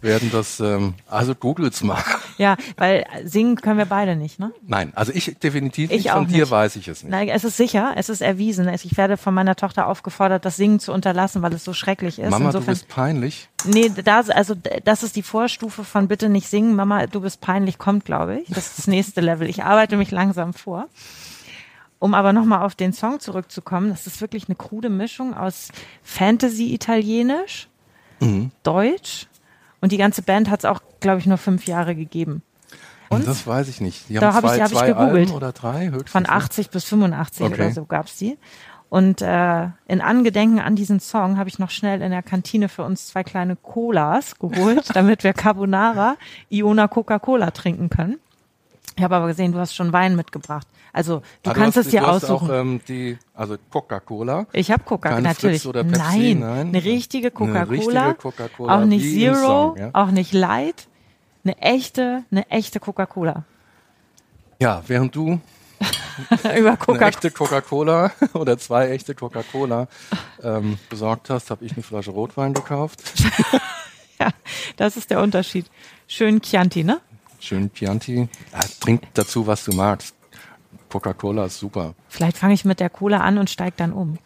[0.00, 2.02] werden das, ähm, also googelt's mal.
[2.38, 4.52] Ja, weil singen können wir beide nicht, ne?
[4.66, 6.50] Nein, also ich definitiv Ich nicht, auch von dir nicht.
[6.50, 7.10] weiß ich es nicht.
[7.10, 8.68] Nein, es ist sicher, es ist erwiesen.
[8.68, 12.18] Es- Ich werde von meiner Tochter aufgefordert, das Singen zu unterlassen, weil es so schrecklich
[12.18, 12.30] ist.
[12.30, 13.48] Mama, du Insofern, bist peinlich.
[13.64, 16.74] nee, das, also das ist die Vorstufe von bitte nicht singen.
[16.76, 18.48] Mama, du bist peinlich, kommt, glaube ich.
[18.48, 19.48] Das ist das nächste Level.
[19.48, 20.86] Ich arbeite mich langsam vor.
[21.98, 25.70] Um aber nochmal auf den Song zurückzukommen, das ist wirklich eine krude Mischung aus
[26.02, 27.68] Fantasy-Italienisch,
[28.20, 28.50] Mhm.
[28.62, 29.26] Deutsch
[29.80, 32.42] und die ganze Band hat es auch, glaube ich, nur fünf Jahre gegeben.
[33.08, 33.26] Und?
[33.26, 34.08] Das weiß ich nicht.
[34.08, 35.28] Die Da haben hab ich- hab ich gegoogelt.
[35.28, 36.10] Alben oder drei höchstens.
[36.10, 36.28] Von ne?
[36.30, 37.54] 80 bis 85 Okay.
[37.54, 38.36] oder so gab's die.
[38.88, 42.84] Und äh, in Angedenken an diesen Song habe ich noch schnell in der Kantine für
[42.84, 46.16] uns zwei kleine Colas geholt, damit wir Carbonara
[46.50, 48.18] Iona Coca-Cola trinken können.
[48.96, 50.66] Ich habe aber gesehen, du hast schon Wein mitgebracht.
[50.96, 52.50] Also du Ah, kannst hast, es dir aussuchen.
[52.50, 54.46] Auch, ähm, die, also Coca-Cola.
[54.52, 55.60] ich habe Coca, keine natürlich.
[55.62, 56.68] Fritz oder Pepsi, nein, nein.
[56.68, 58.14] eine richtige Eine Coca-Cola.
[58.14, 59.90] Coca-Cola, auch nicht Zero, Song, ja.
[59.92, 60.88] auch nicht Light.
[61.44, 63.44] Eine echte, eine echte Coca-Cola.
[64.58, 65.38] Ja, während du
[66.30, 67.08] Über eine Coca-Cola.
[67.08, 69.88] echte Coca-Cola oder zwei echte Coca-Cola
[70.42, 73.02] ähm, besorgt hast, habe ich eine Flasche Rotwein gekauft.
[74.18, 74.30] Ja,
[74.78, 75.66] das ist der Unterschied.
[76.06, 77.02] Schön Chianti, ne?
[77.38, 78.26] Schön Chianti.
[78.50, 80.15] Ja, trink dazu, was du magst.
[80.90, 81.94] Coca-Cola ist super.
[82.08, 84.18] Vielleicht fange ich mit der Cola an und steige dann um.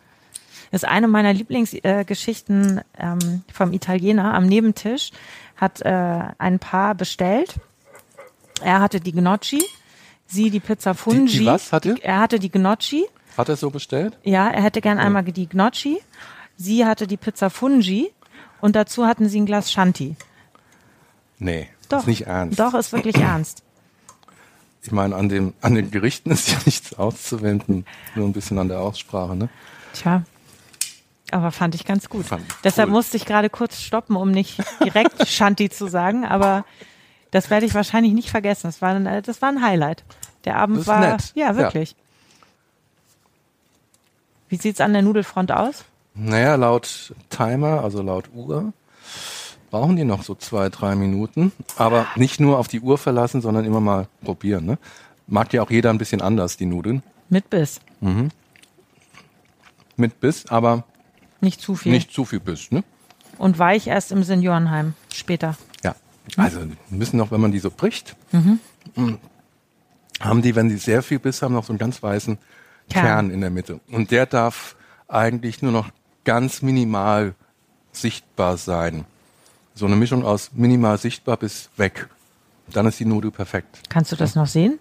[0.70, 4.34] Das ist eine meiner Lieblingsgeschichten äh, ähm, vom Italiener.
[4.34, 5.10] Am Nebentisch
[5.56, 7.56] hat äh, ein Paar bestellt.
[8.62, 9.62] Er hatte die Gnocchi,
[10.26, 11.38] sie die Pizza Fungi.
[11.38, 11.96] die was hatte?
[12.02, 13.04] Er hatte die Gnocchi.
[13.36, 14.16] Hat er so bestellt?
[14.22, 15.98] Ja, er hätte gern einmal die Gnocchi.
[16.56, 18.12] Sie hatte die Pizza Fungi.
[18.60, 20.16] Und dazu hatten sie ein Glas Shanti.
[21.38, 22.00] Nee, Doch.
[22.00, 22.60] ist nicht ernst.
[22.60, 23.62] Doch, ist wirklich ernst.
[24.82, 28.68] Ich meine, an, dem, an den Gerichten ist ja nichts auszuwenden, nur ein bisschen an
[28.68, 29.36] der Aussprache.
[29.36, 29.48] Ne?
[29.92, 30.22] Tja.
[31.32, 32.26] Aber fand ich ganz gut.
[32.26, 32.94] Fand Deshalb cool.
[32.94, 36.64] musste ich gerade kurz stoppen, um nicht direkt Shanti zu sagen, aber
[37.30, 38.66] das werde ich wahrscheinlich nicht vergessen.
[38.66, 40.02] Das war ein, das war ein Highlight.
[40.44, 41.32] Der Abend war nett.
[41.34, 41.94] ja wirklich.
[44.48, 45.84] Wie sieht's an der Nudelfront aus?
[46.14, 48.72] Naja, laut Timer, also laut Uhr,
[49.70, 51.52] brauchen die noch so zwei, drei Minuten.
[51.76, 54.66] Aber nicht nur auf die Uhr verlassen, sondern immer mal probieren.
[54.66, 54.78] Ne?
[55.26, 57.02] Mag ja auch jeder ein bisschen anders, die Nudeln.
[57.28, 57.80] Mit Biss.
[59.96, 60.84] Mit Biss, aber
[61.40, 61.92] Nicht zu viel.
[61.92, 62.72] nicht zu viel Biss.
[62.72, 62.82] Ne?
[63.38, 64.94] Und weich erst im Seniorenheim.
[65.14, 65.56] Später.
[65.84, 65.94] Ja,
[66.36, 69.14] also müssen noch, wenn man die so bricht, mm,
[70.20, 72.38] haben die, wenn die sehr viel Biss haben, noch so einen ganz weißen
[72.90, 73.04] Kern.
[73.04, 73.80] Kern, in der Mitte.
[73.90, 74.76] Und der darf
[75.08, 75.88] eigentlich nur noch
[76.24, 77.34] ganz minimal
[77.92, 79.04] sichtbar sein.
[79.74, 82.08] So eine Mischung aus minimal sichtbar bis weg.
[82.72, 83.80] Dann ist die Nudel perfekt.
[83.88, 84.78] Kannst du das noch sehen?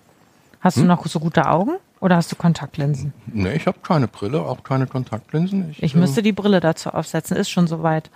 [0.61, 0.83] Hast Hm?
[0.83, 3.13] du noch so gute Augen oder hast du Kontaktlinsen?
[3.27, 5.75] Nee, ich habe keine Brille, auch keine Kontaktlinsen.
[5.79, 7.37] Ich müsste die Brille dazu aufsetzen.
[7.37, 8.09] Ist schon soweit.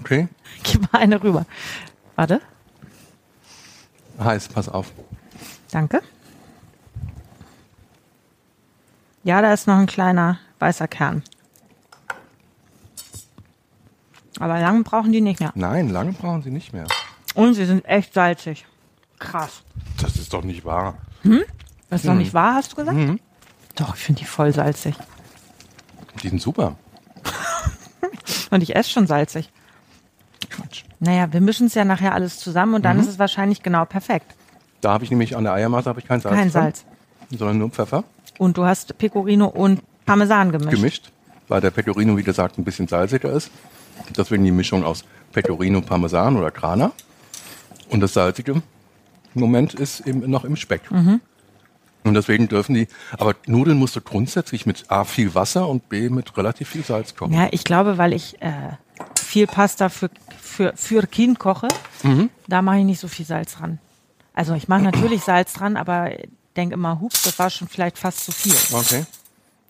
[0.00, 0.28] Okay,
[0.62, 1.46] Gib mal eine rüber.
[2.16, 2.40] Warte.
[4.18, 4.92] heiß, pass auf.
[5.70, 6.00] Danke.
[9.24, 11.22] Ja, da ist noch ein kleiner weißer Kern.
[14.38, 15.52] Aber lang brauchen die nicht mehr.
[15.54, 16.86] Nein, lange brauchen sie nicht mehr.
[17.34, 18.66] Und sie sind echt salzig.
[19.18, 19.62] Krass.
[20.00, 20.94] Das ist doch nicht wahr.
[21.88, 22.98] Das ist doch nicht wahr, hast du gesagt?
[23.76, 24.94] Doch, ich finde die voll salzig.
[26.22, 26.76] Die sind super.
[28.50, 29.50] Und ich esse schon salzig.
[30.48, 30.84] Quatsch.
[30.98, 34.34] Naja, wir mischen es ja nachher alles zusammen und dann ist es wahrscheinlich genau perfekt.
[34.80, 36.34] Da habe ich nämlich an der Eiermasse habe ich kein Salz.
[36.34, 36.84] Kein dran, Salz.
[37.30, 38.04] Sondern nur Pfeffer.
[38.38, 40.70] Und du hast Pecorino und Parmesan gemischt.
[40.70, 41.12] gemischt,
[41.48, 43.50] weil der Pecorino, wie gesagt, ein bisschen salziger ist.
[44.16, 46.92] Deswegen die Mischung aus Pecorino, Parmesan oder Grana.
[47.88, 50.90] Und das salzige im Moment ist eben noch im Speck.
[50.90, 51.20] Mhm.
[52.04, 52.86] Und deswegen dürfen die,
[53.18, 57.14] aber Nudeln musst du grundsätzlich mit A viel Wasser und B mit relativ viel Salz
[57.16, 57.32] kochen.
[57.32, 58.52] Ja, ich glaube, weil ich äh,
[59.20, 60.08] viel Pasta für,
[60.40, 61.66] für, für Kind koche,
[62.46, 63.78] da mache ich nicht so viel Salz dran.
[64.34, 66.10] Also ich mache natürlich Salz dran, aber
[66.56, 68.54] denke immer, hups, das war schon vielleicht fast zu viel.
[68.72, 69.04] Okay.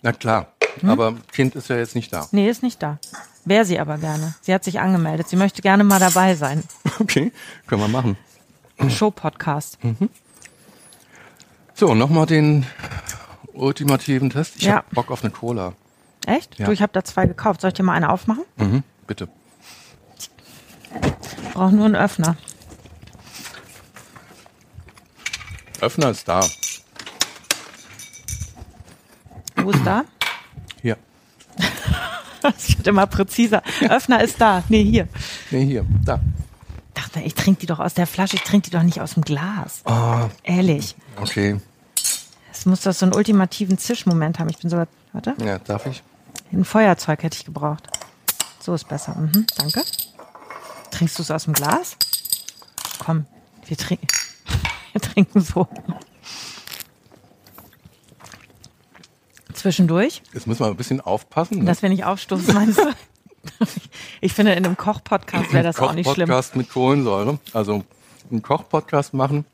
[0.02, 0.90] Na klar, Hm?
[0.90, 2.28] aber Kind ist ja jetzt nicht da.
[2.32, 2.98] Nee, ist nicht da.
[3.46, 4.34] Wäre sie aber gerne.
[4.42, 5.28] Sie hat sich angemeldet.
[5.28, 6.62] Sie möchte gerne mal dabei sein.
[6.98, 7.32] Okay,
[7.66, 8.16] können wir machen.
[8.88, 9.78] Show-Podcast.
[11.74, 12.66] So, nochmal den
[13.52, 14.56] ultimativen Test.
[14.56, 14.76] Ich Ja.
[14.76, 15.74] hab Bock auf eine Cola.
[16.26, 16.58] Echt?
[16.58, 16.66] Ja.
[16.66, 17.60] Du, ich habe da zwei gekauft.
[17.60, 18.44] Soll ich dir mal eine aufmachen?
[18.56, 19.28] Mhm, bitte.
[21.54, 22.36] Brauch nur einen Öffner.
[25.80, 26.40] Öffner ist da.
[29.56, 30.04] Wo ist da?
[32.42, 33.62] Das wird immer präziser.
[33.88, 34.62] Öffner ist da.
[34.68, 35.08] Nee, hier.
[35.50, 35.84] Nee, hier.
[36.04, 36.20] Da.
[36.94, 38.36] Dachte, ich trinke die doch aus der Flasche.
[38.36, 39.82] Ich trinke die doch nicht aus dem Glas.
[39.84, 40.94] Ah, Ehrlich.
[41.20, 41.60] okay.
[42.52, 44.48] Es muss doch so einen ultimativen Zischmoment haben.
[44.48, 46.02] Ich bin sogar, warte, Ja, darf ich?
[46.52, 47.86] ein Feuerzeug hätte ich gebraucht.
[48.60, 49.14] So ist besser.
[49.14, 49.82] Mhm, danke.
[50.90, 51.96] Trinkst du es aus dem Glas?
[52.98, 53.26] Komm,
[53.66, 54.06] wir, trinken.
[54.92, 55.68] wir trinken so.
[59.66, 61.58] Zwischendurch, Jetzt müssen wir ein bisschen aufpassen.
[61.58, 61.64] Ne?
[61.64, 62.82] dass wir nicht aufstoßen, meinst du?
[64.20, 66.28] Ich finde, in einem Koch-Podcast wäre das auch nicht schlimm.
[66.28, 67.38] Kochpodcast mit Kohlensäure.
[67.52, 67.84] Also
[68.30, 69.44] einen Kochpodcast machen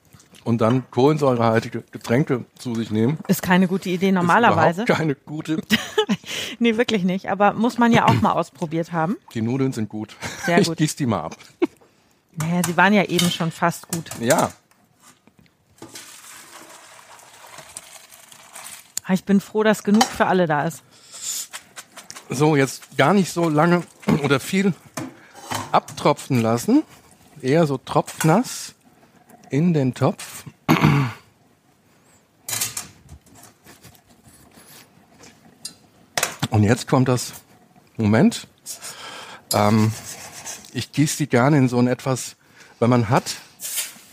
[0.45, 3.19] und dann kohlensäurehaltige Getränke zu sich nehmen.
[3.29, 4.83] Ist keine gute Idee Ist normalerweise.
[4.83, 5.61] überhaupt keine gute.
[6.59, 7.29] Nee, wirklich nicht.
[7.31, 9.17] Aber muss man ja auch mal ausprobiert haben.
[9.35, 10.17] Die Nudeln sind gut.
[10.47, 10.77] Sehr Ich gut.
[10.77, 11.37] gieße die mal ab.
[12.37, 14.05] Naja, sie waren ja eben schon fast gut.
[14.21, 14.53] Ja.
[19.09, 20.83] Ich bin froh, dass genug für alle da ist.
[22.31, 23.83] So, jetzt gar nicht so lange
[24.23, 24.75] oder viel
[25.73, 26.83] abtropfen lassen.
[27.41, 28.75] Eher so tropfnass
[29.51, 30.45] in den Topf.
[36.51, 37.33] Und jetzt kommt das
[37.97, 38.47] Moment.
[39.53, 39.91] Ähm,
[40.73, 42.37] ich gieße die gerne in so einen etwas,
[42.79, 43.37] wenn man hat,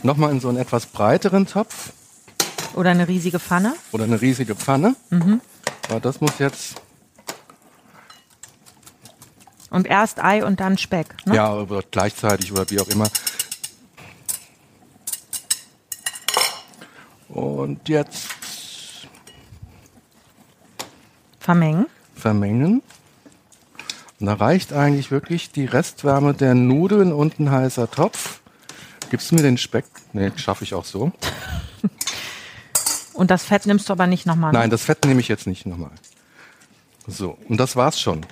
[0.03, 1.91] nochmal in so einen etwas breiteren Topf
[2.75, 3.73] Oder eine riesige Pfanne.
[3.91, 4.95] oder eine riesige Pfanne.
[5.89, 6.75] Aber das muss jetzt
[9.71, 11.07] Und erst Ei und dann Speck.
[11.25, 11.35] Ne?
[11.35, 13.07] Ja, oder gleichzeitig oder wie auch immer.
[17.29, 18.27] Und jetzt
[21.39, 21.85] Vermengen.
[22.15, 22.81] vermengen.
[24.19, 28.41] Und da reicht eigentlich wirklich die Restwärme der Nudeln und ein heißer Topf.
[29.09, 29.85] Gibst du mir den Speck?
[30.13, 31.11] Nee, schaffe ich auch so.
[33.19, 34.53] Und das Fett nimmst du aber nicht nochmal.
[34.53, 35.91] Nein, das Fett nehme ich jetzt nicht nochmal.
[37.05, 38.25] So, und das war's schon.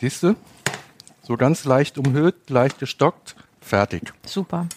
[0.00, 0.36] Siehst du?
[1.22, 4.10] So ganz leicht umhüllt, leicht gestockt, fertig.
[4.24, 4.68] Super.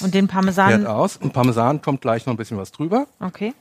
[0.00, 0.86] Und den Fährt Parmesan.
[0.86, 1.18] aus.
[1.18, 3.06] Und Parmesan kommt gleich noch ein bisschen was drüber.
[3.20, 3.52] Okay.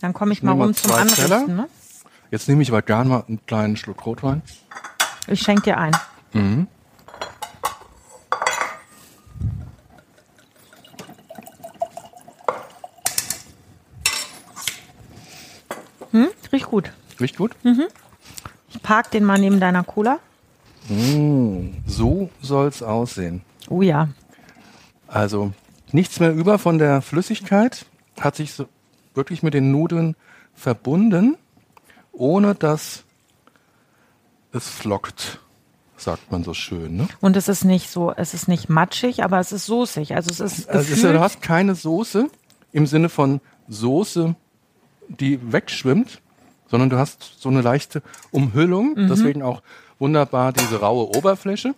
[0.00, 1.24] Dann komme ich Ich mal rum zum Anrichten.
[1.26, 1.46] Teller.
[1.46, 1.68] Ne?
[2.30, 4.40] Jetzt nehme ich aber gerne mal einen kleinen Schluck Rotwein.
[5.26, 5.94] Ich schenke dir ein.
[16.10, 16.90] Hm, riecht gut.
[17.20, 17.56] Riecht gut?
[18.70, 20.18] Ich park den mal neben deiner Cola.
[21.86, 23.42] So soll's aussehen.
[23.68, 24.08] Oh ja.
[25.06, 25.52] Also
[25.92, 27.86] nichts mehr über von der Flüssigkeit,
[28.20, 28.66] hat sich so
[29.14, 30.16] wirklich mit den Nudeln
[30.54, 31.36] verbunden,
[32.12, 33.04] ohne dass
[34.52, 35.40] es flockt,
[35.96, 36.96] sagt man so schön.
[36.96, 37.08] Ne?
[37.20, 40.14] Und es ist nicht so, es ist nicht matschig, aber es ist soßig.
[40.14, 42.28] Also es ist Also es ist, du hast keine Soße
[42.72, 44.34] im Sinne von Soße,
[45.08, 46.20] die wegschwimmt,
[46.70, 49.08] sondern du hast so eine leichte Umhüllung, Mhm.
[49.08, 49.62] deswegen auch
[49.98, 51.74] wunderbar diese raue Oberfläche.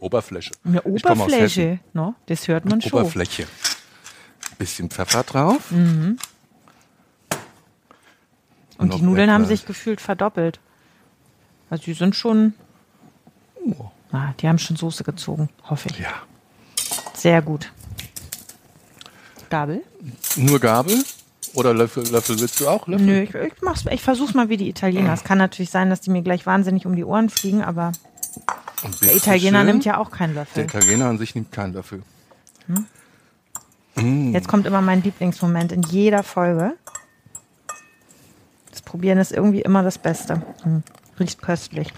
[0.00, 0.52] Oberfläche.
[0.64, 0.82] eine.
[0.82, 1.80] Oberfläche.
[1.92, 2.92] No, das hört man schon.
[2.92, 3.46] Oberfläche.
[4.58, 5.70] Bisschen Pfeffer drauf.
[5.70, 6.18] Mhm.
[8.78, 10.60] Und Noch die Nudeln haben sich gefühlt verdoppelt.
[11.70, 12.54] Also die sind schon,
[13.66, 15.98] Oh, ah, die haben schon Soße gezogen, hoffe ich.
[15.98, 16.12] ja.
[17.14, 17.72] Sehr gut.
[19.50, 19.82] Gabel?
[20.36, 21.02] Nur Gabel
[21.58, 22.06] oder Löffel?
[22.10, 22.86] Löffel willst du auch?
[22.86, 23.06] Löffel?
[23.06, 25.12] Nö, ich, ich, mach's, ich versuch's mal wie die Italiener.
[25.12, 27.92] Es kann natürlich sein, dass die mir gleich wahnsinnig um die Ohren fliegen, aber
[29.02, 29.66] der Italiener schön.
[29.66, 30.64] nimmt ja auch keinen Der Löffel.
[30.64, 32.02] Italiener an sich nimmt keinen Löffel.
[34.32, 36.74] Jetzt kommt immer mein Lieblingsmoment in jeder Folge.
[38.70, 40.42] Das Probieren ist irgendwie immer das Beste.
[40.62, 40.84] Hm.
[41.18, 41.92] Riecht köstlich.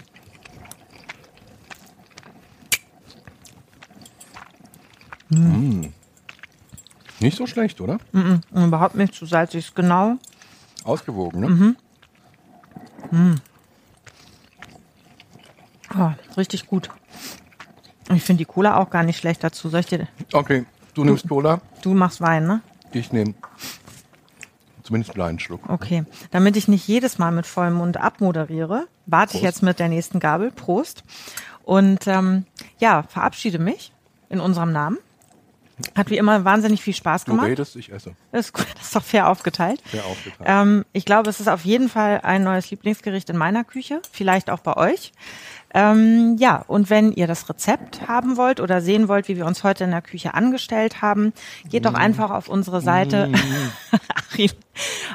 [7.21, 7.99] Nicht so schlecht, oder?
[8.13, 9.67] Und überhaupt nicht zu salzig.
[9.67, 10.17] Ist genau.
[10.83, 11.75] Ausgewogen, ne?
[15.95, 16.89] Oh, richtig gut.
[18.13, 19.69] Ich finde die Cola auch gar nicht schlecht dazu.
[19.69, 22.61] Soll ich dir, Okay, du nimmst Cola, du machst Wein, ne?
[22.93, 23.33] ich nehme
[24.83, 25.61] zumindest einen kleinen Schluck.
[25.69, 26.03] Okay.
[26.31, 29.43] Damit ich nicht jedes Mal mit vollem Mund abmoderiere, warte ich Prost.
[29.43, 30.51] jetzt mit der nächsten Gabel.
[30.51, 31.03] Prost.
[31.63, 32.45] Und ähm,
[32.79, 33.93] ja, verabschiede mich
[34.29, 34.97] in unserem Namen.
[35.95, 37.45] Hat wie immer wahnsinnig viel Spaß gemacht.
[37.45, 38.13] Du redest, ich esse.
[38.31, 39.81] Das ist, gut, das ist doch fair aufgeteilt.
[39.85, 40.49] Fair aufgeteilt.
[40.49, 44.49] Ähm, ich glaube, es ist auf jeden Fall ein neues Lieblingsgericht in meiner Küche, vielleicht
[44.49, 45.11] auch bei euch.
[45.73, 49.63] Ähm, ja, und wenn ihr das Rezept haben wollt oder sehen wollt, wie wir uns
[49.63, 51.33] heute in der Küche angestellt haben,
[51.69, 53.31] geht doch einfach auf unsere Seite,
[54.15, 54.51] Achim,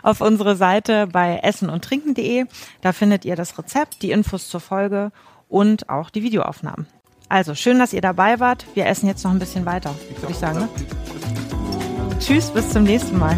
[0.03, 2.47] auf unsere Seite bei essen und trinken.de.
[2.81, 5.13] Da findet ihr das Rezept, die Infos zur Folge
[5.49, 6.87] und auch die Videoaufnahmen.
[7.29, 8.67] Also schön, dass ihr dabei wart.
[8.75, 10.61] Wir essen jetzt noch ein bisschen weiter, würde ich sagen.
[10.61, 10.69] Ne?
[12.21, 13.37] Tschüss, bis zum nächsten Mal.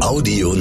[0.00, 0.52] Audio